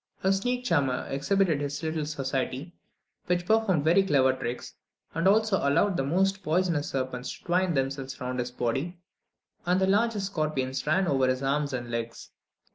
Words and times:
A 0.23 0.33
snake 0.33 0.65
charmer 0.65 1.05
exhibited 1.09 1.61
his 1.61 1.83
little 1.83 2.07
society, 2.07 2.73
which 3.27 3.45
performed 3.45 3.83
very 3.83 4.01
clever 4.01 4.33
tricks, 4.33 4.73
and 5.13 5.27
also 5.27 5.57
allowed 5.57 5.95
the 5.95 6.03
most 6.03 6.41
poisonous 6.41 6.89
serpents 6.89 7.31
to 7.37 7.43
twine 7.45 7.75
themselves 7.75 8.19
round 8.19 8.39
his 8.39 8.49
body, 8.49 8.97
and 9.63 9.79
the 9.79 9.85
largest 9.85 10.25
scorpions 10.25 10.87
ran 10.87 11.05
over 11.05 11.27
his 11.27 11.43
arms 11.43 11.71
and 11.71 11.91
legs. 11.91 12.31